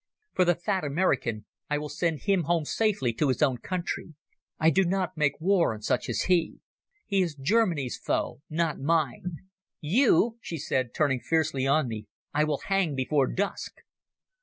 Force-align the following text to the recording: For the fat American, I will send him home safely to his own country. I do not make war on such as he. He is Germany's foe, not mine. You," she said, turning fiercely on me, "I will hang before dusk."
For 0.33 0.45
the 0.45 0.55
fat 0.55 0.83
American, 0.83 1.45
I 1.69 1.77
will 1.77 1.87
send 1.87 2.21
him 2.21 2.45
home 2.45 2.65
safely 2.65 3.13
to 3.13 3.27
his 3.27 3.43
own 3.43 3.59
country. 3.59 4.15
I 4.57 4.71
do 4.71 4.83
not 4.83 5.15
make 5.15 5.39
war 5.39 5.75
on 5.75 5.83
such 5.83 6.09
as 6.09 6.21
he. 6.23 6.57
He 7.05 7.21
is 7.21 7.35
Germany's 7.35 7.99
foe, 7.99 8.41
not 8.49 8.79
mine. 8.79 9.41
You," 9.79 10.39
she 10.41 10.57
said, 10.57 10.95
turning 10.95 11.19
fiercely 11.19 11.67
on 11.67 11.87
me, 11.87 12.07
"I 12.33 12.45
will 12.45 12.61
hang 12.65 12.95
before 12.95 13.27
dusk." 13.27 13.73